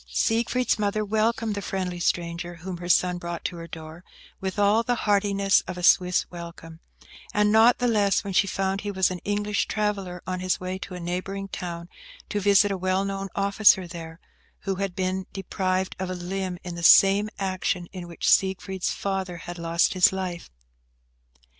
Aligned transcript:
Siegfried's 0.09 0.79
mother 0.79 1.05
welcomed 1.05 1.53
the 1.53 1.61
friendly 1.61 1.99
stranger 1.99 2.55
whom 2.55 2.77
her 2.77 2.89
son 2.89 3.19
brought 3.19 3.45
to 3.45 3.55
her 3.57 3.67
door 3.67 4.03
with 4.39 4.57
all 4.57 4.81
the 4.81 4.95
heartiness 5.05 5.61
of 5.67 5.77
a 5.77 5.83
Swiss 5.83 6.25
welcome; 6.31 6.79
and 7.35 7.51
not 7.51 7.77
the 7.77 7.87
less 7.87 8.23
when 8.23 8.33
she 8.33 8.47
found 8.47 8.81
he 8.81 8.89
was 8.89 9.11
an 9.11 9.19
English 9.19 9.67
traveller, 9.67 10.23
on 10.25 10.39
his 10.39 10.59
way 10.59 10.79
to 10.79 10.95
a 10.95 10.99
neighbouring 10.99 11.47
town 11.47 11.87
to 12.29 12.39
visit 12.39 12.71
a 12.71 12.77
well 12.79 13.05
known 13.05 13.27
officer 13.35 13.85
there, 13.87 14.19
who 14.61 14.73
had 14.77 14.95
been 14.95 15.27
deprived 15.33 15.95
of 15.99 16.09
a 16.09 16.15
limb 16.15 16.57
in 16.63 16.73
the 16.73 16.81
same 16.81 17.29
action 17.37 17.85
in 17.93 18.07
which 18.07 18.27
Siegfried's 18.27 18.89
father 18.91 19.37
had 19.37 19.59
lost 19.59 19.93
his 19.93 20.11
life. 20.11 20.49